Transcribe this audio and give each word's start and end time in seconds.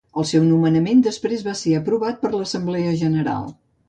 El 0.21 0.25
seu 0.27 0.41
nomenament 0.45 1.03
després 1.07 1.43
va 1.47 1.53
ser 1.59 1.73
aprovat 1.79 2.17
per 2.23 2.31
l'Assemblea 2.37 2.95
General. 3.03 3.47